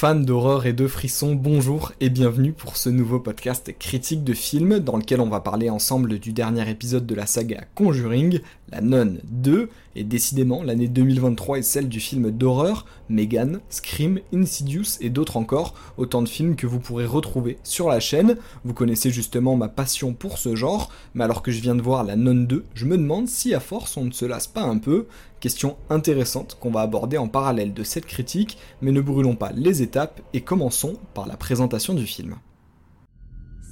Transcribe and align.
Fans 0.00 0.14
d'horreur 0.14 0.64
et 0.64 0.72
de 0.72 0.86
frissons, 0.86 1.34
bonjour 1.34 1.92
et 2.00 2.08
bienvenue 2.08 2.52
pour 2.52 2.78
ce 2.78 2.88
nouveau 2.88 3.20
podcast 3.20 3.70
critique 3.78 4.24
de 4.24 4.32
film 4.32 4.78
dans 4.78 4.96
lequel 4.96 5.20
on 5.20 5.28
va 5.28 5.40
parler 5.40 5.68
ensemble 5.68 6.18
du 6.18 6.32
dernier 6.32 6.70
épisode 6.70 7.04
de 7.04 7.14
la 7.14 7.26
saga 7.26 7.64
Conjuring, 7.74 8.40
La 8.72 8.80
Nonne 8.80 9.20
2, 9.24 9.68
et 9.96 10.04
décidément 10.04 10.62
l'année 10.62 10.86
2023 10.86 11.58
est 11.58 11.62
celle 11.62 11.88
du 11.88 11.98
film 11.98 12.30
d'horreur, 12.30 12.86
Megan, 13.08 13.60
Scream, 13.68 14.20
Insidious 14.32 14.98
et 15.00 15.10
d'autres 15.10 15.36
encore, 15.36 15.74
autant 15.96 16.22
de 16.22 16.28
films 16.28 16.54
que 16.54 16.68
vous 16.68 16.78
pourrez 16.78 17.06
retrouver 17.06 17.58
sur 17.64 17.88
la 17.88 17.98
chaîne. 17.98 18.36
Vous 18.64 18.72
connaissez 18.72 19.10
justement 19.10 19.56
ma 19.56 19.68
passion 19.68 20.14
pour 20.14 20.38
ce 20.38 20.54
genre, 20.54 20.92
mais 21.14 21.24
alors 21.24 21.42
que 21.42 21.50
je 21.50 21.60
viens 21.60 21.74
de 21.74 21.82
voir 21.82 22.04
La 22.04 22.14
Nonne 22.14 22.46
2, 22.46 22.64
je 22.74 22.86
me 22.86 22.96
demande 22.96 23.28
si 23.28 23.54
à 23.54 23.60
force 23.60 23.96
on 23.96 24.04
ne 24.04 24.12
se 24.12 24.24
lasse 24.24 24.46
pas 24.46 24.62
un 24.62 24.78
peu. 24.78 25.06
Question 25.40 25.76
intéressante 25.88 26.56
qu'on 26.60 26.70
va 26.70 26.82
aborder 26.82 27.18
en 27.18 27.28
parallèle 27.28 27.74
de 27.74 27.82
cette 27.82 28.06
critique, 28.06 28.58
mais 28.82 28.92
ne 28.92 29.00
brûlons 29.00 29.36
pas 29.36 29.52
les 29.52 29.82
étapes 29.82 30.20
et 30.32 30.42
commençons 30.42 30.94
par 31.14 31.26
la 31.26 31.36
présentation 31.36 31.94
du 31.94 32.06
film. 32.06 32.36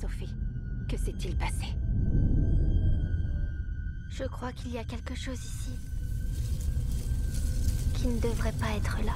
Sophie, 0.01 0.35
que 0.89 0.97
s'est-il 0.97 1.37
passé? 1.37 1.67
Je 4.19 4.25
crois 4.25 4.51
qu'il 4.51 4.73
y 4.73 4.79
a 4.79 4.83
quelque 4.83 5.15
chose 5.15 5.39
ici 5.39 5.71
qui 7.95 8.09
ne 8.09 8.19
devrait 8.19 8.55
pas 8.59 8.67
être 8.77 8.99
là. 9.07 9.13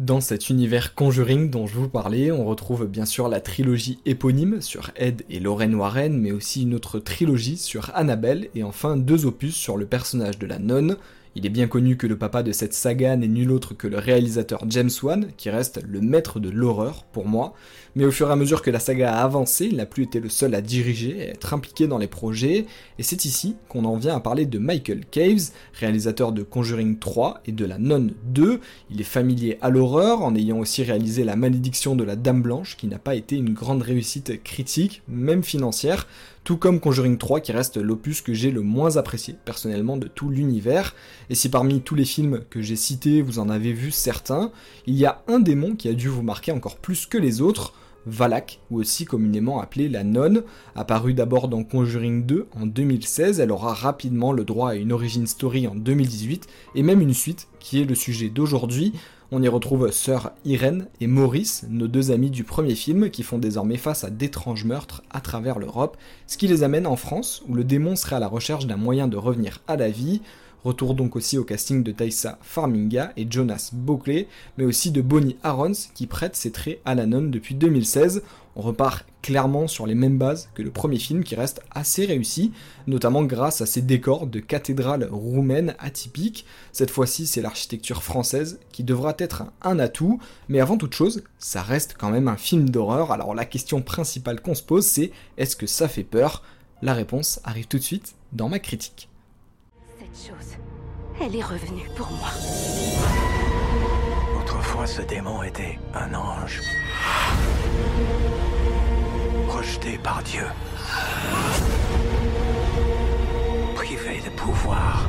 Dans 0.00 0.20
cet 0.20 0.50
univers 0.50 0.96
Conjuring 0.96 1.48
dont 1.48 1.68
je 1.68 1.76
vous 1.76 1.88
parlais, 1.88 2.32
on 2.32 2.44
retrouve 2.44 2.86
bien 2.86 3.04
sûr 3.04 3.28
la 3.28 3.40
trilogie 3.40 4.00
éponyme 4.04 4.60
sur 4.60 4.90
Ed 4.96 5.22
et 5.30 5.38
Lorraine 5.38 5.76
Warren, 5.76 6.18
mais 6.18 6.32
aussi 6.32 6.62
une 6.62 6.74
autre 6.74 6.98
trilogie 6.98 7.56
sur 7.56 7.92
Annabelle, 7.94 8.48
et 8.56 8.64
enfin 8.64 8.96
deux 8.96 9.26
opus 9.26 9.54
sur 9.54 9.76
le 9.76 9.86
personnage 9.86 10.38
de 10.38 10.46
la 10.46 10.58
nonne, 10.58 10.96
il 11.36 11.46
est 11.46 11.50
bien 11.50 11.66
connu 11.66 11.96
que 11.96 12.06
le 12.06 12.16
papa 12.16 12.42
de 12.42 12.52
cette 12.52 12.74
saga 12.74 13.16
n'est 13.16 13.28
nul 13.28 13.50
autre 13.50 13.74
que 13.74 13.88
le 13.88 13.98
réalisateur 13.98 14.64
James 14.68 14.90
Wan, 15.02 15.28
qui 15.36 15.50
reste 15.50 15.80
le 15.86 16.00
maître 16.00 16.40
de 16.40 16.50
l'horreur 16.50 17.04
pour 17.12 17.26
moi, 17.26 17.54
mais 17.96 18.04
au 18.04 18.10
fur 18.10 18.28
et 18.28 18.32
à 18.32 18.36
mesure 18.36 18.62
que 18.62 18.70
la 18.70 18.78
saga 18.78 19.14
a 19.14 19.24
avancé, 19.24 19.66
il 19.66 19.76
n'a 19.76 19.86
plus 19.86 20.04
été 20.04 20.20
le 20.20 20.28
seul 20.28 20.54
à 20.54 20.60
diriger 20.60 21.16
et 21.18 21.28
être 21.30 21.54
impliqué 21.54 21.86
dans 21.86 21.98
les 21.98 22.06
projets, 22.06 22.66
et 22.98 23.02
c'est 23.02 23.24
ici 23.24 23.56
qu'on 23.68 23.84
en 23.84 23.96
vient 23.96 24.16
à 24.16 24.20
parler 24.20 24.46
de 24.46 24.58
Michael 24.58 25.04
Caves, 25.10 25.50
réalisateur 25.72 26.32
de 26.32 26.42
Conjuring 26.42 26.98
3 26.98 27.42
et 27.46 27.52
de 27.52 27.64
La 27.64 27.78
Nonne 27.78 28.14
2. 28.26 28.60
Il 28.90 29.00
est 29.00 29.04
familier 29.04 29.58
à 29.60 29.70
l'horreur, 29.70 30.22
en 30.22 30.34
ayant 30.34 30.58
aussi 30.58 30.82
réalisé 30.82 31.24
La 31.24 31.36
Malédiction 31.36 31.96
de 31.96 32.04
la 32.04 32.16
Dame 32.16 32.42
Blanche, 32.42 32.76
qui 32.76 32.86
n'a 32.86 32.98
pas 32.98 33.14
été 33.14 33.36
une 33.36 33.54
grande 33.54 33.82
réussite 33.82 34.42
critique, 34.42 35.02
même 35.08 35.42
financière, 35.42 36.06
tout 36.44 36.58
comme 36.58 36.78
Conjuring 36.78 37.16
3 37.16 37.40
qui 37.40 37.52
reste 37.52 37.78
l'opus 37.78 38.20
que 38.20 38.34
j'ai 38.34 38.50
le 38.50 38.60
moins 38.60 38.96
apprécié 38.96 39.34
personnellement 39.44 39.96
de 39.96 40.06
tout 40.06 40.28
l'univers. 40.28 40.94
Et 41.30 41.34
si 41.34 41.48
parmi 41.48 41.80
tous 41.80 41.94
les 41.94 42.04
films 42.04 42.42
que 42.50 42.60
j'ai 42.60 42.76
cités 42.76 43.22
vous 43.22 43.38
en 43.38 43.48
avez 43.48 43.72
vu 43.72 43.90
certains, 43.90 44.52
il 44.86 44.94
y 44.94 45.06
a 45.06 45.22
un 45.26 45.40
démon 45.40 45.74
qui 45.74 45.88
a 45.88 45.94
dû 45.94 46.08
vous 46.08 46.22
marquer 46.22 46.52
encore 46.52 46.76
plus 46.76 47.06
que 47.06 47.18
les 47.18 47.40
autres, 47.40 47.72
Valak, 48.06 48.60
ou 48.70 48.78
aussi 48.78 49.04
communément 49.04 49.60
appelée 49.60 49.88
la 49.88 50.04
nonne, 50.04 50.42
apparue 50.74 51.14
d'abord 51.14 51.48
dans 51.48 51.64
Conjuring 51.64 52.24
2 52.26 52.48
en 52.54 52.66
2016, 52.66 53.40
elle 53.40 53.52
aura 53.52 53.74
rapidement 53.74 54.32
le 54.32 54.44
droit 54.44 54.70
à 54.70 54.74
une 54.74 54.92
origin 54.92 55.26
story 55.26 55.66
en 55.66 55.74
2018, 55.74 56.46
et 56.74 56.82
même 56.82 57.00
une 57.00 57.14
suite, 57.14 57.48
qui 57.60 57.80
est 57.80 57.84
le 57.84 57.94
sujet 57.94 58.28
d'aujourd'hui, 58.28 58.92
on 59.36 59.42
y 59.42 59.48
retrouve 59.48 59.90
sœur 59.90 60.32
Irène 60.44 60.86
et 61.00 61.06
Maurice, 61.06 61.66
nos 61.68 61.88
deux 61.88 62.12
amis 62.12 62.30
du 62.30 62.44
premier 62.44 62.74
film, 62.74 63.10
qui 63.10 63.22
font 63.22 63.38
désormais 63.38 63.78
face 63.78 64.04
à 64.04 64.10
d'étranges 64.10 64.64
meurtres 64.64 65.02
à 65.10 65.20
travers 65.20 65.58
l'Europe, 65.58 65.96
ce 66.26 66.36
qui 66.36 66.46
les 66.46 66.62
amène 66.62 66.86
en 66.86 66.96
France, 66.96 67.42
où 67.48 67.54
le 67.54 67.64
démon 67.64 67.96
serait 67.96 68.16
à 68.16 68.20
la 68.20 68.28
recherche 68.28 68.66
d'un 68.66 68.76
moyen 68.76 69.08
de 69.08 69.16
revenir 69.16 69.60
à 69.66 69.76
la 69.76 69.88
vie. 69.88 70.20
Retour 70.64 70.94
donc 70.94 71.14
aussi 71.14 71.36
au 71.36 71.44
casting 71.44 71.82
de 71.82 71.92
Taissa 71.92 72.38
Farminga 72.40 73.12
et 73.18 73.26
Jonas 73.28 73.68
Bockley, 73.74 74.28
mais 74.56 74.64
aussi 74.64 74.90
de 74.90 75.02
Bonnie 75.02 75.36
Arons 75.42 75.72
qui 75.94 76.06
prête 76.06 76.36
ses 76.36 76.52
traits 76.52 76.80
à 76.86 76.94
la 76.94 77.04
nonne 77.04 77.30
depuis 77.30 77.54
2016. 77.54 78.22
On 78.56 78.62
repart 78.62 79.04
clairement 79.20 79.68
sur 79.68 79.86
les 79.86 79.94
mêmes 79.94 80.16
bases 80.16 80.48
que 80.54 80.62
le 80.62 80.70
premier 80.70 80.98
film 80.98 81.22
qui 81.22 81.34
reste 81.34 81.60
assez 81.70 82.06
réussi, 82.06 82.52
notamment 82.86 83.24
grâce 83.24 83.60
à 83.60 83.66
ses 83.66 83.82
décors 83.82 84.26
de 84.26 84.40
cathédrale 84.40 85.06
roumaine 85.10 85.74
atypiques. 85.78 86.46
Cette 86.72 86.90
fois-ci, 86.90 87.26
c'est 87.26 87.42
l'architecture 87.42 88.02
française 88.02 88.58
qui 88.72 88.84
devra 88.84 89.14
être 89.18 89.44
un, 89.60 89.78
atout, 89.78 90.18
mais 90.48 90.60
avant 90.60 90.78
toute 90.78 90.94
chose, 90.94 91.24
ça 91.38 91.60
reste 91.60 91.96
quand 91.98 92.10
même 92.10 92.28
un 92.28 92.38
film 92.38 92.70
d'horreur. 92.70 93.12
Alors 93.12 93.34
la 93.34 93.44
question 93.44 93.82
principale 93.82 94.40
qu'on 94.40 94.54
se 94.54 94.62
pose, 94.62 94.86
c'est 94.86 95.10
est-ce 95.36 95.56
que 95.56 95.66
ça 95.66 95.88
fait 95.88 96.04
peur? 96.04 96.42
La 96.80 96.94
réponse 96.94 97.40
arrive 97.44 97.66
tout 97.66 97.78
de 97.78 97.82
suite 97.82 98.14
dans 98.32 98.48
ma 98.48 98.60
critique. 98.60 99.10
Chose, 100.14 100.56
elle 101.20 101.34
est 101.34 101.42
revenue 101.42 101.88
pour 101.96 102.08
moi. 102.12 102.28
Autrefois, 104.38 104.86
ce 104.86 105.02
démon 105.02 105.42
était 105.42 105.76
un 105.92 106.14
ange. 106.14 106.62
Rejeté 109.48 109.98
par 109.98 110.22
Dieu. 110.22 110.44
Privé 113.74 114.22
de 114.24 114.30
pouvoir. 114.30 115.08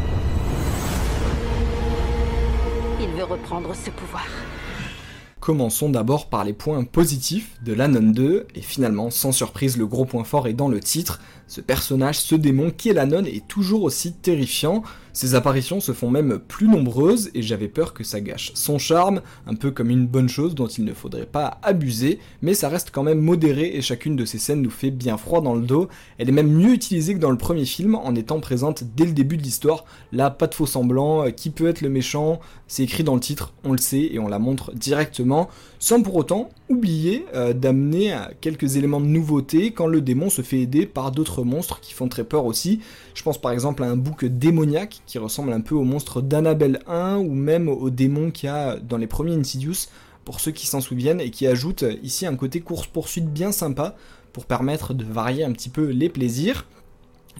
Il 2.99 3.09
veut 3.09 3.25
reprendre 3.25 3.75
ce 3.75 3.91
pouvoir. 3.91 4.25
Commençons 5.45 5.89
d'abord 5.89 6.27
par 6.27 6.43
les 6.43 6.53
points 6.53 6.83
positifs 6.85 7.51
de 7.63 7.71
l'Anon 7.71 8.11
2, 8.11 8.47
et 8.55 8.61
finalement, 8.61 9.11
sans 9.11 9.31
surprise, 9.31 9.77
le 9.77 9.85
gros 9.85 10.05
point 10.05 10.23
fort 10.23 10.47
est 10.47 10.53
dans 10.53 10.69
le 10.69 10.79
titre. 10.79 11.21
Ce 11.45 11.61
personnage, 11.61 12.17
ce 12.17 12.33
démon 12.33 12.71
qui 12.75 12.89
est 12.89 12.93
l'Anon, 12.93 13.25
est 13.25 13.47
toujours 13.47 13.83
aussi 13.83 14.13
terrifiant. 14.13 14.81
Ses 15.15 15.33
apparitions 15.33 15.79
se 15.79 15.93
font 15.93 16.09
même 16.09 16.39
plus 16.45 16.67
nombreuses 16.67 17.31
et 17.33 17.41
j'avais 17.41 17.69
peur 17.69 17.93
que 17.93 18.03
ça 18.03 18.19
gâche 18.19 18.51
son 18.53 18.77
charme, 18.77 19.21
un 19.47 19.55
peu 19.55 19.71
comme 19.71 19.89
une 19.89 20.07
bonne 20.07 20.27
chose 20.27 20.55
dont 20.55 20.67
il 20.67 20.83
ne 20.83 20.93
faudrait 20.93 21.25
pas 21.25 21.57
abuser, 21.63 22.19
mais 22.41 22.53
ça 22.53 22.67
reste 22.67 22.91
quand 22.91 23.01
même 23.01 23.21
modéré 23.21 23.77
et 23.77 23.81
chacune 23.81 24.17
de 24.17 24.25
ces 24.25 24.39
scènes 24.39 24.61
nous 24.61 24.69
fait 24.69 24.91
bien 24.91 25.15
froid 25.15 25.39
dans 25.39 25.55
le 25.55 25.65
dos. 25.65 25.87
Elle 26.17 26.27
est 26.27 26.33
même 26.33 26.51
mieux 26.51 26.73
utilisée 26.73 27.13
que 27.13 27.19
dans 27.19 27.31
le 27.31 27.37
premier 27.37 27.63
film 27.63 27.95
en 27.95 28.13
étant 28.13 28.41
présente 28.41 28.83
dès 28.97 29.05
le 29.05 29.13
début 29.13 29.37
de 29.37 29.43
l'histoire. 29.43 29.85
Là, 30.11 30.29
pas 30.31 30.47
de 30.47 30.53
faux 30.53 30.65
semblant, 30.65 31.23
euh, 31.23 31.29
qui 31.29 31.49
peut 31.49 31.69
être 31.69 31.79
le 31.79 31.87
méchant, 31.87 32.41
c'est 32.67 32.83
écrit 32.83 33.05
dans 33.05 33.15
le 33.15 33.21
titre, 33.21 33.53
on 33.63 33.71
le 33.71 33.77
sait 33.77 34.09
et 34.11 34.19
on 34.19 34.27
la 34.27 34.37
montre 34.37 34.73
directement, 34.73 35.47
sans 35.79 36.01
pour 36.01 36.17
autant 36.17 36.49
oublier 36.67 37.25
euh, 37.35 37.53
d'amener 37.53 38.17
quelques 38.41 38.75
éléments 38.75 38.99
de 38.99 39.05
nouveauté 39.05 39.71
quand 39.71 39.87
le 39.87 40.01
démon 40.01 40.29
se 40.29 40.41
fait 40.41 40.59
aider 40.59 40.85
par 40.85 41.11
d'autres 41.11 41.43
monstres 41.43 41.79
qui 41.79 41.93
font 41.93 42.09
très 42.09 42.25
peur 42.25 42.45
aussi. 42.45 42.81
Je 43.13 43.23
pense 43.23 43.39
par 43.39 43.53
exemple 43.53 43.81
à 43.83 43.87
un 43.87 43.95
bouc 43.95 44.25
démoniaque 44.25 45.01
qui 45.05 45.17
ressemble 45.17 45.53
un 45.53 45.61
peu 45.61 45.75
au 45.75 45.83
monstre 45.83 46.21
d'Annabelle 46.21 46.79
1 46.87 47.17
ou 47.17 47.33
même 47.33 47.69
au 47.69 47.89
démon 47.89 48.31
qu'il 48.31 48.47
y 48.47 48.51
a 48.51 48.77
dans 48.77 48.97
les 48.97 49.07
premiers 49.07 49.35
Insidious 49.35 49.87
pour 50.23 50.39
ceux 50.39 50.51
qui 50.51 50.67
s'en 50.67 50.81
souviennent 50.81 51.21
et 51.21 51.29
qui 51.29 51.47
ajoute 51.47 51.85
ici 52.01 52.25
un 52.25 52.35
côté 52.35 52.61
course-poursuite 52.61 53.31
bien 53.31 53.51
sympa 53.51 53.95
pour 54.33 54.45
permettre 54.45 54.93
de 54.93 55.05
varier 55.05 55.43
un 55.43 55.51
petit 55.51 55.69
peu 55.69 55.85
les 55.85 56.09
plaisirs. 56.09 56.65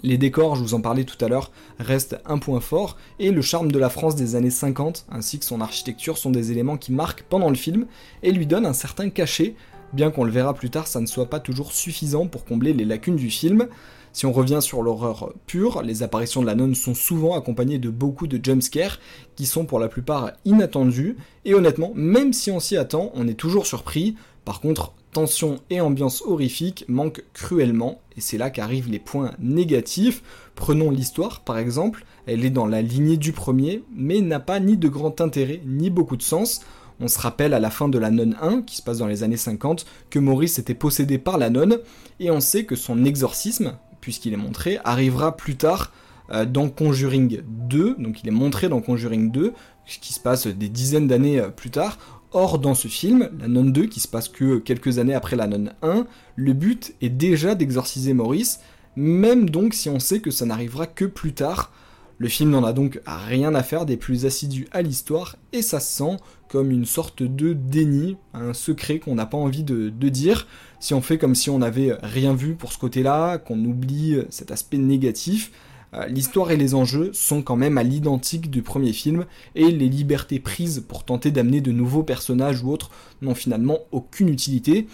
Les 0.04 0.18
décors, 0.18 0.56
je 0.56 0.62
vous 0.62 0.74
en 0.74 0.82
parlais 0.82 1.04
tout 1.04 1.24
à 1.24 1.28
l'heure, 1.28 1.52
restent 1.80 2.18
un 2.26 2.38
point 2.38 2.60
fort, 2.60 2.98
et 3.18 3.32
le 3.32 3.42
charme 3.42 3.72
de 3.72 3.80
la 3.80 3.90
France 3.90 4.16
des 4.16 4.36
années 4.36 4.50
50 4.50 5.06
ainsi 5.10 5.40
que 5.40 5.46
son 5.46 5.62
architecture 5.62 6.18
sont 6.18 6.32
des 6.32 6.52
éléments 6.52 6.78
qui 6.78 6.92
marquent 6.92 7.24
pendant 7.24 7.50
le 7.50 7.56
film 7.56 7.88
et 8.22 8.32
lui 8.32 8.46
donnent 8.46 8.66
un 8.66 8.74
certain 8.74 9.10
cachet, 9.10 9.56
bien 9.94 10.12
qu'on 10.12 10.24
le 10.24 10.32
verra 10.32 10.54
plus 10.54 10.70
tard, 10.70 10.88
ça 10.88 11.00
ne 11.00 11.06
soit 11.06 11.30
pas 11.30 11.40
toujours 11.40 11.72
suffisant 11.72 12.28
pour 12.28 12.46
combler 12.46 12.74
les 12.74 12.86
lacunes 12.86 13.16
du 13.16 13.30
film. 13.30 13.68
Si 14.16 14.26
on 14.26 14.32
revient 14.32 14.60
sur 14.62 14.82
l'horreur 14.82 15.34
pure, 15.46 15.82
les 15.82 16.02
apparitions 16.02 16.40
de 16.40 16.46
la 16.46 16.56
nonne 16.56 16.74
sont 16.74 16.94
souvent 16.94 17.38
accompagnées 17.38 17.80
de 17.80 17.90
beaucoup 17.90 18.28
de 18.28 18.40
jumpscares 18.42 18.98
qui 19.36 19.46
sont 19.46 19.66
pour 19.66 19.78
la 19.78 19.90
plupart 19.90 20.32
inattendus, 20.46 21.18
et 21.44 21.54
honnêtement, 21.54 21.92
même 21.96 22.32
si 22.32 22.50
on 22.50 22.62
s'y 22.62 22.78
attend, 22.78 23.12
on 23.14 23.28
est 23.28 23.34
toujours 23.34 23.66
surpris. 23.66 24.16
Par 24.46 24.62
contre, 24.62 24.94
tension 25.12 25.60
et 25.70 25.82
ambiance 25.82 26.22
horrifique 26.22 26.86
manquent 26.88 27.26
cruellement, 27.34 28.00
et 28.16 28.22
c'est 28.22 28.38
là 28.38 28.50
qu'arrivent 28.52 28.90
les 28.90 29.00
points 29.00 29.32
négatifs. 29.38 30.24
Prenons 30.56 30.92
l'histoire 30.92 31.42
par 31.42 31.58
exemple, 31.58 32.06
elle 32.26 32.46
est 32.46 32.50
dans 32.50 32.68
la 32.68 32.82
lignée 32.82 33.18
du 33.18 33.34
premier, 33.34 33.84
mais 33.94 34.22
n'a 34.22 34.40
pas 34.40 34.62
ni 34.62 34.78
de 34.78 34.88
grand 34.88 35.20
intérêt, 35.20 35.60
ni 35.66 35.90
beaucoup 35.90 36.16
de 36.16 36.24
sens. 36.24 36.62
On 37.02 37.10
se 37.10 37.20
rappelle 37.20 37.54
à 37.54 37.60
la 37.60 37.70
fin 37.70 37.90
de 37.90 37.98
la 37.98 38.12
nonne 38.12 38.38
1, 38.42 38.62
qui 38.62 38.78
se 38.78 38.82
passe 38.82 39.00
dans 39.00 39.08
les 39.08 39.24
années 39.24 39.36
50, 39.36 39.86
que 40.10 40.20
Maurice 40.20 40.60
était 40.60 40.74
possédé 40.74 41.18
par 41.18 41.38
la 41.38 41.50
nonne, 41.50 41.80
et 42.22 42.32
on 42.32 42.40
sait 42.40 42.64
que 42.64 42.78
son 42.78 43.04
exorcisme, 43.04 43.78
puisqu'il 44.06 44.34
est 44.34 44.38
montré, 44.38 44.78
arrivera 44.84 45.36
plus 45.36 45.56
tard 45.56 45.92
euh, 46.30 46.46
dans 46.46 46.70
Conjuring 46.70 47.42
2, 47.48 47.96
donc 47.98 48.22
il 48.22 48.28
est 48.28 48.32
montré 48.32 48.70
dans 48.70 48.80
Conjuring 48.80 49.32
2, 49.32 49.52
ce 49.88 49.98
qui 49.98 50.14
se 50.14 50.20
passe 50.20 50.46
des 50.46 50.70
dizaines 50.70 51.08
d'années 51.08 51.40
euh, 51.40 51.50
plus 51.50 51.72
tard. 51.72 51.98
Or, 52.32 52.60
dans 52.60 52.76
ce 52.76 52.88
film, 52.88 53.32
la 53.40 53.48
nonne 53.48 53.72
2, 53.74 53.88
qui 53.88 54.00
se 54.00 54.08
passe 54.08 54.30
que 54.30 54.60
quelques 54.60 55.00
années 55.00 55.16
après 55.16 55.36
la 55.36 55.48
nonne 55.48 55.74
1, 55.82 56.06
le 56.36 56.54
but 56.54 56.94
est 57.02 57.10
déjà 57.10 57.56
d'exorciser 57.56 58.14
Maurice, 58.14 58.60
même 58.96 59.50
donc 59.50 59.74
si 59.74 59.90
on 59.90 60.00
sait 60.00 60.20
que 60.20 60.30
ça 60.30 60.46
n'arrivera 60.46 60.86
que 60.86 61.06
plus 61.06 61.34
tard. 61.34 61.72
Le 62.18 62.30
film 62.30 62.52
n'en 62.52 62.64
a 62.64 62.72
donc 62.72 63.02
rien 63.06 63.54
à 63.56 63.64
faire 63.64 63.86
des 63.86 63.98
plus 63.98 64.26
assidus 64.26 64.68
à 64.72 64.82
l'histoire, 64.82 65.36
et 65.52 65.62
ça 65.62 65.80
se 65.80 65.98
sent 65.98 66.18
comme 66.48 66.72
une 66.72 66.86
sorte 66.86 67.24
de 67.24 67.54
déni, 67.54 68.16
un 68.34 68.54
secret 68.54 69.00
qu'on 69.00 69.16
n'a 69.16 69.26
pas 69.26 69.38
envie 69.38 69.64
de, 69.64 69.90
dire. 69.90 70.48
Si 70.80 70.94
on 70.94 71.02
fait 71.02 71.18
comme 71.18 71.36
si 71.36 71.50
on 71.50 71.60
n'avait 71.60 71.94
rien 72.02 72.34
vu 72.34 72.56
pour 72.56 72.72
ce 72.72 72.78
côté-là, 72.78 73.38
qu'on 73.38 73.64
oublie 73.66 74.18
cet 74.30 74.52
aspect 74.52 74.78
négatif, 74.78 75.52
euh, 75.94 76.08
l'histoire 76.08 76.52
et 76.52 76.58
les 76.58 76.76
enjeux 76.76 77.12
sont 77.14 77.42
quand 77.42 77.56
même 77.56 77.78
à 77.78 77.84
l'identique 77.84 78.50
du 78.50 78.62
premier 78.62 78.94
film, 78.94 79.26
et 79.56 79.72
les 79.72 79.90
libertés 79.90 80.40
prises 80.40 80.86
pour 80.88 81.04
tenter 81.04 81.32
d'amener 81.32 81.62
de 81.62 81.72
nouveaux 81.72 82.04
personnages 82.04 82.64
ou 82.64 82.72
autres 82.72 82.92
n'ont 83.22 83.36
finalement 83.36 83.80
aucune 83.92 84.30
utilité. 84.30 84.88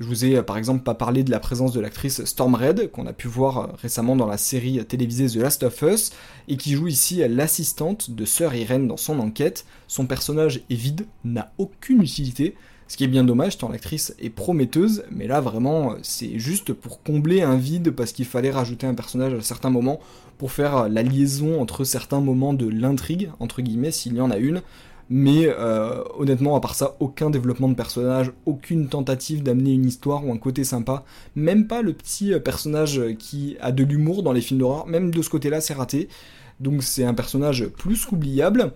Je 0.00 0.06
vous 0.06 0.24
ai 0.24 0.36
euh, 0.36 0.42
par 0.42 0.58
exemple 0.58 0.84
pas 0.84 0.94
parlé 0.94 1.24
de 1.24 1.30
la 1.30 1.40
présence 1.40 1.72
de 1.72 1.80
l'actrice 1.80 2.24
Storm 2.24 2.54
Red, 2.54 2.90
qu'on 2.90 3.06
a 3.06 3.12
pu 3.12 3.26
voir 3.26 3.58
euh, 3.58 3.66
récemment 3.80 4.14
dans 4.14 4.26
la 4.26 4.38
série 4.38 4.84
télévisée 4.84 5.26
The 5.26 5.42
Last 5.42 5.62
of 5.64 5.82
Us, 5.82 6.12
et 6.46 6.56
qui 6.56 6.72
joue 6.72 6.86
ici 6.86 7.22
l'assistante 7.28 8.10
de 8.10 8.24
Sœur 8.24 8.54
Irene 8.54 8.86
dans 8.86 8.96
son 8.96 9.18
enquête. 9.18 9.66
Son 9.88 10.06
personnage 10.06 10.62
est 10.70 10.74
vide, 10.74 11.06
n'a 11.24 11.52
aucune 11.58 12.02
utilité, 12.02 12.54
ce 12.88 12.96
qui 12.96 13.04
est 13.04 13.08
bien 13.08 13.24
dommage 13.24 13.58
tant 13.58 13.68
l'actrice 13.68 14.14
est 14.18 14.30
prometteuse, 14.30 15.04
mais 15.10 15.26
là 15.26 15.42
vraiment 15.42 15.96
c'est 16.02 16.38
juste 16.38 16.72
pour 16.72 17.02
combler 17.02 17.42
un 17.42 17.56
vide 17.56 17.90
parce 17.90 18.12
qu'il 18.12 18.24
fallait 18.24 18.50
rajouter 18.50 18.86
un 18.86 18.94
personnage 18.94 19.34
à 19.34 19.42
certains 19.42 19.68
moments 19.68 20.00
pour 20.38 20.52
faire 20.52 20.88
la 20.88 21.02
liaison 21.02 21.60
entre 21.60 21.84
certains 21.84 22.20
moments 22.20 22.54
de 22.54 22.66
l'intrigue, 22.66 23.30
entre 23.40 23.60
guillemets, 23.60 23.90
s'il 23.90 24.14
y 24.14 24.20
en 24.20 24.30
a 24.30 24.38
une. 24.38 24.62
Mais 25.10 25.46
euh, 25.46 26.02
honnêtement, 26.18 26.54
à 26.54 26.60
part 26.60 26.74
ça, 26.74 26.96
aucun 27.00 27.30
développement 27.30 27.68
de 27.68 27.74
personnage, 27.74 28.30
aucune 28.44 28.88
tentative 28.88 29.42
d'amener 29.42 29.72
une 29.72 29.86
histoire 29.86 30.26
ou 30.26 30.32
un 30.32 30.36
côté 30.36 30.64
sympa, 30.64 31.04
même 31.34 31.66
pas 31.66 31.80
le 31.80 31.94
petit 31.94 32.34
euh, 32.34 32.40
personnage 32.40 33.00
qui 33.18 33.56
a 33.60 33.72
de 33.72 33.84
l'humour 33.84 34.22
dans 34.22 34.32
les 34.32 34.42
films 34.42 34.60
d'horreur, 34.60 34.86
même 34.86 35.10
de 35.10 35.22
ce 35.22 35.30
côté-là, 35.30 35.60
c'est 35.60 35.74
raté. 35.74 36.08
Donc 36.60 36.82
c'est 36.82 37.04
un 37.04 37.14
personnage 37.14 37.66
plus 37.68 38.04
qu'oubliable. 38.04 38.72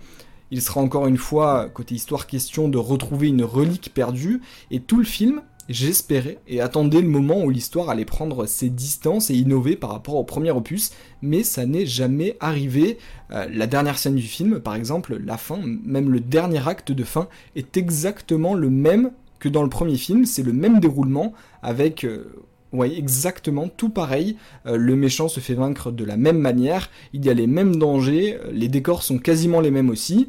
Il 0.50 0.61
sera 0.61 0.81
encore 0.81 1.06
une 1.06 1.17
fois, 1.17 1.69
côté 1.73 1.94
histoire, 1.94 2.26
question 2.26 2.69
de 2.69 2.78
retrouver 2.78 3.28
une 3.28 3.44
relique 3.44 3.93
perdue, 3.94 4.40
et 4.70 4.81
tout 4.81 4.99
le 4.99 5.05
film 5.05 5.43
J'espérais 5.72 6.36
et 6.46 6.60
attendais 6.60 7.00
le 7.00 7.08
moment 7.08 7.42
où 7.42 7.48
l'histoire 7.48 7.88
allait 7.88 8.04
prendre 8.04 8.44
ses 8.44 8.69
distances 8.69 9.30
et 9.30 9.34
innover 9.34 9.74
par 9.74 9.88
rapport 9.88 10.16
au 10.16 10.22
premier 10.22 10.50
opus, 10.50 10.92
mais 11.22 11.42
ça 11.42 11.64
n'est 11.64 11.86
jamais 11.86 12.36
arrivé. 12.40 12.98
Euh, 13.30 13.46
la 13.50 13.66
dernière 13.66 13.96
scène 13.96 14.16
du 14.16 14.22
film, 14.22 14.60
par 14.60 14.74
exemple, 14.74 15.19
la 15.24 15.38
fin, 15.38 15.58
même 15.64 16.10
le 16.10 16.20
dernier 16.20 16.69
acte 16.69 16.92
de 16.92 17.04
fin, 17.04 17.26
est 17.56 17.78
exactement 17.78 18.52
le 18.52 18.69
même 18.69 19.12
que 19.38 19.48
dans 19.48 19.62
le 19.62 19.70
premier 19.70 19.96
film, 19.96 20.26
c'est 20.26 20.42
le 20.42 20.52
même 20.52 20.78
déroulement 20.78 21.32
avec... 21.62 22.04
Euh, 22.04 22.36
exactement 22.84 23.68
tout 23.68 23.88
pareil. 23.88 24.36
Euh, 24.66 24.76
le 24.76 24.94
méchant 24.94 25.28
se 25.28 25.40
fait 25.40 25.54
vaincre 25.54 25.90
de 25.90 26.04
la 26.04 26.18
même 26.18 26.38
manière, 26.38 26.90
il 27.14 27.25
y 27.25 27.30
a 27.30 27.34
les 27.34 27.46
mêmes 27.46 27.76
dangers, 27.76 28.38
les 28.52 28.68
décors 28.68 29.02
sont 29.02 29.16
quasiment 29.16 29.60
les 29.60 29.70
mêmes 29.70 29.88
aussi. 29.88 30.28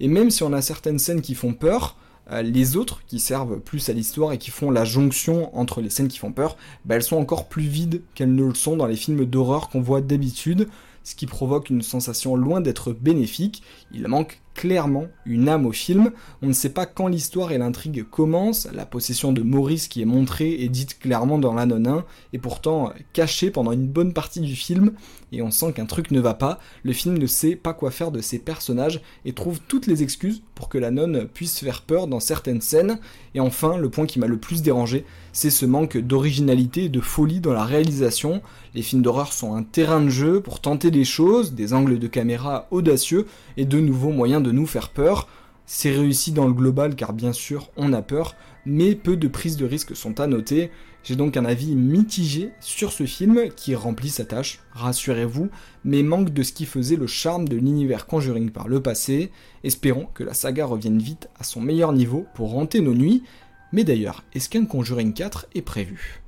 Et 0.00 0.08
même 0.08 0.30
si 0.30 0.42
on 0.42 0.52
a 0.52 0.60
certaines 0.60 0.98
scènes 0.98 1.22
qui 1.22 1.34
font 1.34 1.54
peur, 1.54 1.96
les 2.30 2.76
autres, 2.76 3.02
qui 3.06 3.20
servent 3.20 3.60
plus 3.60 3.88
à 3.88 3.92
l'histoire 3.92 4.32
et 4.32 4.38
qui 4.38 4.50
font 4.50 4.70
la 4.70 4.84
jonction 4.84 5.56
entre 5.56 5.80
les 5.80 5.90
scènes 5.90 6.08
qui 6.08 6.18
font 6.18 6.32
peur, 6.32 6.56
bah, 6.84 6.96
elles 6.96 7.02
sont 7.02 7.16
encore 7.16 7.48
plus 7.48 7.64
vides 7.64 8.02
qu'elles 8.14 8.34
ne 8.34 8.44
le 8.44 8.54
sont 8.54 8.76
dans 8.76 8.86
les 8.86 8.96
films 8.96 9.24
d'horreur 9.24 9.68
qu'on 9.68 9.80
voit 9.80 10.00
d'habitude, 10.00 10.68
ce 11.04 11.14
qui 11.14 11.26
provoque 11.26 11.70
une 11.70 11.82
sensation 11.82 12.36
loin 12.36 12.60
d'être 12.60 12.92
bénéfique. 12.92 13.62
Il 13.92 14.06
manque 14.08 14.41
clairement 14.54 15.06
une 15.26 15.48
âme 15.48 15.66
au 15.66 15.72
film. 15.72 16.10
On 16.42 16.48
ne 16.48 16.52
sait 16.52 16.70
pas 16.70 16.86
quand 16.86 17.08
l'histoire 17.08 17.52
et 17.52 17.58
l'intrigue 17.58 18.04
commencent. 18.08 18.68
La 18.72 18.86
possession 18.86 19.32
de 19.32 19.42
Maurice 19.42 19.88
qui 19.88 20.02
est 20.02 20.06
montrée 20.06 20.52
et 20.60 20.68
dite 20.68 20.98
clairement 20.98 21.38
dans 21.38 21.54
l'anonin 21.54 22.04
est 22.32 22.38
pourtant 22.38 22.92
cachée 23.12 23.50
pendant 23.50 23.72
une 23.72 23.86
bonne 23.86 24.12
partie 24.12 24.40
du 24.40 24.54
film 24.54 24.92
et 25.32 25.42
on 25.42 25.50
sent 25.50 25.72
qu'un 25.72 25.86
truc 25.86 26.10
ne 26.10 26.20
va 26.20 26.34
pas. 26.34 26.58
Le 26.82 26.92
film 26.92 27.18
ne 27.18 27.26
sait 27.26 27.56
pas 27.56 27.72
quoi 27.72 27.90
faire 27.90 28.10
de 28.10 28.20
ses 28.20 28.38
personnages 28.38 29.00
et 29.24 29.32
trouve 29.32 29.60
toutes 29.66 29.86
les 29.86 30.02
excuses 30.02 30.42
pour 30.54 30.68
que 30.68 30.78
la 30.78 30.90
nonne 30.90 31.26
puisse 31.26 31.58
faire 31.58 31.82
peur 31.82 32.06
dans 32.06 32.20
certaines 32.20 32.60
scènes. 32.60 32.98
Et 33.34 33.40
enfin, 33.40 33.76
le 33.78 33.88
point 33.88 34.06
qui 34.06 34.18
m'a 34.18 34.26
le 34.26 34.36
plus 34.36 34.62
dérangé, 34.62 35.04
c'est 35.32 35.50
ce 35.50 35.64
manque 35.64 35.96
d'originalité 35.96 36.84
et 36.84 36.88
de 36.90 37.00
folie 37.00 37.40
dans 37.40 37.54
la 37.54 37.64
réalisation. 37.64 38.42
Les 38.74 38.82
films 38.82 39.02
d'horreur 39.02 39.32
sont 39.32 39.54
un 39.54 39.62
terrain 39.62 40.00
de 40.00 40.10
jeu 40.10 40.40
pour 40.40 40.60
tenter 40.60 40.90
des 40.90 41.04
choses, 41.04 41.54
des 41.54 41.72
angles 41.72 41.98
de 41.98 42.06
caméra 42.06 42.66
audacieux 42.70 43.26
et 43.56 43.64
de 43.64 43.80
nouveaux 43.80 44.10
moyens 44.10 44.41
de 44.42 44.52
nous 44.52 44.66
faire 44.66 44.90
peur. 44.90 45.28
C'est 45.64 45.92
réussi 45.92 46.32
dans 46.32 46.46
le 46.46 46.52
global 46.52 46.94
car 46.96 47.12
bien 47.12 47.32
sûr 47.32 47.70
on 47.76 47.92
a 47.92 48.02
peur, 48.02 48.34
mais 48.66 48.94
peu 48.94 49.16
de 49.16 49.28
prises 49.28 49.56
de 49.56 49.64
risque 49.64 49.96
sont 49.96 50.20
à 50.20 50.26
noter. 50.26 50.70
J'ai 51.04 51.16
donc 51.16 51.36
un 51.36 51.44
avis 51.44 51.74
mitigé 51.74 52.52
sur 52.60 52.92
ce 52.92 53.06
film 53.06 53.48
qui 53.56 53.74
remplit 53.74 54.10
sa 54.10 54.24
tâche, 54.24 54.60
rassurez-vous, 54.72 55.50
mais 55.84 56.02
manque 56.02 56.30
de 56.30 56.42
ce 56.42 56.52
qui 56.52 56.64
faisait 56.64 56.96
le 56.96 57.08
charme 57.08 57.48
de 57.48 57.56
l'univers 57.56 58.06
Conjuring 58.06 58.50
par 58.50 58.68
le 58.68 58.80
passé. 58.80 59.32
Espérons 59.64 60.08
que 60.14 60.22
la 60.22 60.34
saga 60.34 60.66
revienne 60.66 60.98
vite 60.98 61.28
à 61.40 61.44
son 61.44 61.60
meilleur 61.60 61.92
niveau 61.92 62.26
pour 62.34 62.56
hanter 62.56 62.80
nos 62.80 62.94
nuits. 62.94 63.24
Mais 63.72 63.82
d'ailleurs, 63.82 64.22
est-ce 64.34 64.48
qu'un 64.48 64.66
Conjuring 64.66 65.12
4 65.12 65.46
est 65.54 65.62
prévu? 65.62 66.22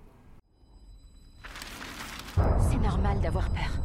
C'est 2.35 2.83
normal 2.83 3.21
d'avoir 3.21 3.49
peur. 3.51 3.79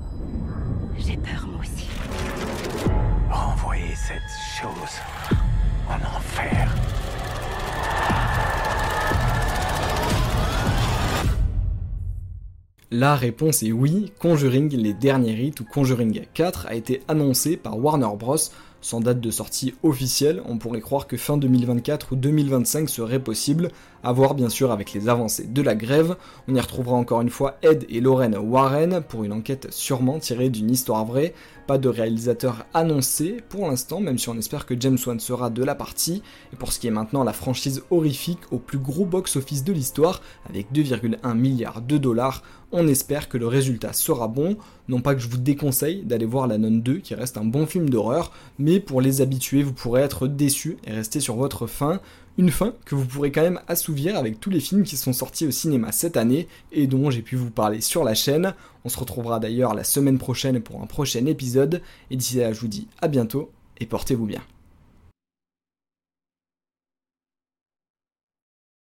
J'ai 0.97 1.17
peur 1.17 1.47
moi 1.47 1.61
aussi. 1.61 1.88
Renvoyer 3.29 3.93
cette 3.95 4.21
chose 4.59 4.73
en 5.87 6.17
enfer. 6.17 6.75
La 12.89 13.15
réponse 13.15 13.61
est 13.61 13.71
oui, 13.71 14.11
Conjuring 14.17 14.75
les 14.75 14.93
derniers 14.93 15.35
rites 15.35 15.59
ou 15.59 15.65
Conjuring 15.65 16.25
4 16.33 16.65
a 16.67 16.73
été 16.73 17.03
annoncé 17.07 17.55
par 17.55 17.77
Warner 17.77 18.09
Bros 18.17 18.37
sans 18.81 19.01
date 19.01 19.19
de 19.19 19.29
sortie 19.29 19.75
officielle, 19.83 20.41
on 20.45 20.57
pourrait 20.57 20.79
croire 20.79 21.05
que 21.05 21.17
fin 21.17 21.37
2024 21.37 22.13
ou 22.13 22.15
2025 22.15 22.89
serait 22.89 23.19
possible, 23.19 23.71
à 24.03 24.13
voir 24.13 24.35
bien 24.35 24.47
sûr 24.47 24.71
avec 24.71 24.93
les 24.93 25.09
avancées 25.09 25.47
de 25.47 25.61
la 25.61 25.75
grève. 25.75 26.15
On 26.47 26.55
y 26.55 26.59
retrouvera 26.61 26.95
encore 26.95 27.19
une 27.19 27.29
fois 27.29 27.57
Ed 27.61 27.85
et 27.89 27.99
Lorraine 27.99 28.37
Warren 28.37 29.01
pour 29.07 29.25
une 29.25 29.33
enquête 29.33 29.67
sûrement 29.71 30.19
tirée 30.19 30.49
d'une 30.49 30.71
histoire 30.71 31.03
vraie. 31.03 31.33
Pas 31.69 31.77
de 31.77 31.87
réalisateur 31.87 32.65
annoncé 32.73 33.37
pour 33.47 33.67
l'instant, 33.67 33.99
même 33.99 34.17
si 34.17 34.27
on 34.27 34.35
espère 34.39 34.65
que 34.65 34.73
James 34.79 34.97
Wan 35.05 35.19
sera 35.19 35.51
de 35.51 35.63
la 35.63 35.75
partie. 35.75 36.23
Et 36.51 36.55
pour 36.55 36.73
ce 36.73 36.79
qui 36.79 36.87
est 36.87 36.89
maintenant 36.89 37.23
la 37.23 37.31
franchise 37.31 37.83
horrifique 37.91 38.39
au 38.49 38.57
plus 38.57 38.79
gros 38.79 39.05
box-office 39.05 39.63
de 39.63 39.71
l'histoire, 39.71 40.23
avec 40.49 40.71
2,1 40.73 41.35
milliards 41.35 41.83
de 41.83 41.99
dollars, 41.99 42.41
on 42.71 42.87
espère 42.87 43.29
que 43.29 43.37
le 43.37 43.45
résultat 43.45 43.93
sera 43.93 44.27
bon. 44.27 44.57
Non 44.87 45.01
pas 45.01 45.13
que 45.13 45.21
je 45.21 45.27
vous 45.27 45.37
déconseille 45.37 46.01
d'aller 46.03 46.25
voir 46.25 46.47
La 46.47 46.57
Nonne 46.57 46.81
2, 46.81 46.97
qui 46.97 47.13
reste 47.13 47.37
un 47.37 47.45
bon 47.45 47.67
film 47.67 47.87
d'horreur, 47.87 48.31
mais 48.57 48.79
pour 48.79 48.99
les 48.99 49.21
habitués, 49.21 49.61
vous 49.61 49.73
pourrez 49.73 50.01
être 50.01 50.25
déçus 50.27 50.77
et 50.85 50.93
rester 50.93 51.19
sur 51.19 51.35
votre 51.35 51.67
fin. 51.67 51.99
Une 52.39 52.51
fin 52.51 52.73
que 52.85 52.95
vous 52.95 53.05
pourrez 53.05 53.33
quand 53.33 53.41
même 53.41 53.59
assouvir 53.67 54.15
avec 54.15 54.39
tous 54.39 54.49
les 54.49 54.61
films 54.61 54.83
qui 54.83 54.95
sont 54.95 55.11
sortis 55.11 55.45
au 55.45 55.51
cinéma 55.51 55.91
cette 55.91 56.15
année 56.15 56.47
et 56.71 56.87
dont 56.87 57.11
j'ai 57.11 57.21
pu 57.21 57.35
vous 57.35 57.49
parler 57.49 57.81
sur 57.81 58.05
la 58.05 58.15
chaîne. 58.15 58.53
On 58.85 58.89
se 58.89 58.97
retrouvera 58.97 59.41
d'ailleurs 59.41 59.73
la 59.73 59.83
semaine 59.83 60.17
prochaine 60.17 60.61
pour 60.61 60.81
un 60.81 60.85
prochain 60.85 61.25
épisode. 61.25 61.81
Et 62.11 62.15
d'ici 62.15 62.37
là, 62.37 62.53
je 62.53 62.61
vous 62.61 62.69
dis 62.69 62.87
à 63.01 63.09
bientôt 63.09 63.51
et 63.81 63.85
portez-vous 63.85 64.25
bien. 64.25 64.41